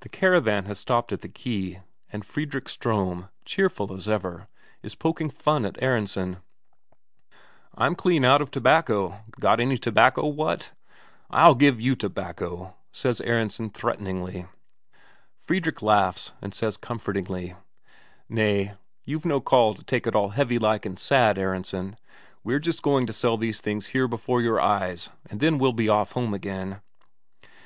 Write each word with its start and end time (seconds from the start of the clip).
The 0.00 0.10
caravan 0.10 0.66
has 0.66 0.78
stopped 0.78 1.10
at 1.10 1.22
the 1.22 1.26
quay, 1.30 1.80
and 2.12 2.22
Fredrik 2.22 2.66
Ström, 2.66 3.30
cheerful 3.46 3.94
as 3.94 4.06
ever, 4.06 4.46
is 4.82 4.94
poking 4.94 5.30
fun 5.30 5.64
at 5.64 5.82
Aronsen: 5.82 6.42
"I'm 7.74 7.94
clean 7.94 8.26
out 8.26 8.42
of 8.42 8.50
tobacco; 8.50 9.20
got 9.40 9.60
any 9.60 9.78
tobacco, 9.78 10.26
what?" 10.26 10.72
"I'll 11.30 11.54
give 11.54 11.80
you 11.80 11.96
tobacco," 11.96 12.76
said 12.92 13.22
Aronsen 13.22 13.70
threateningly. 13.70 14.44
Fredrik 15.40 15.80
laughs, 15.80 16.32
and 16.42 16.52
says 16.52 16.76
comfortingly: 16.76 17.54
"Nay, 18.28 18.74
you've 19.06 19.24
no 19.24 19.40
call 19.40 19.72
to 19.72 19.82
take 19.84 20.06
it 20.06 20.14
all 20.14 20.28
heavy 20.28 20.58
like 20.58 20.84
and 20.84 20.98
sad, 20.98 21.38
Aronsen. 21.38 21.96
We're 22.42 22.60
just 22.60 22.82
going 22.82 23.06
to 23.06 23.14
sell 23.14 23.38
these 23.38 23.62
things 23.62 23.86
here 23.86 24.08
before 24.08 24.42
your 24.42 24.60
eyes, 24.60 25.08
and 25.30 25.40
then 25.40 25.56
we'll 25.56 25.72
be 25.72 25.88
off 25.88 26.12
home 26.12 26.34
again." 26.34 26.82